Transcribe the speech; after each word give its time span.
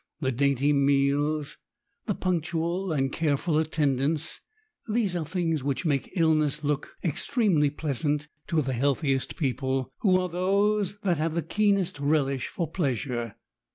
—the 0.19 0.31
dainty 0.31 0.73
meals— 0.73 1.57
^the 2.07 2.19
punctual 2.19 2.91
and 2.91 3.11
careful 3.11 3.59
attendance— 3.59 4.41
these 4.91 5.15
are 5.15 5.27
things 5.27 5.63
which 5.63 5.85
make 5.85 6.11
iUness 6.15 6.63
look 6.63 6.95
extremely 7.03 7.69
pleasant 7.69 8.27
to 8.47 8.63
the 8.63 8.73
healthiest 8.73 9.35
people, 9.35 9.91
who 9.99 10.19
are 10.19 10.27
those 10.29 10.97
that 11.01 11.17
have 11.17 11.35
the 11.35 11.43
keenest 11.43 11.99
relish 11.99 12.47
for 12.47 12.67
pleasure. 12.67 13.35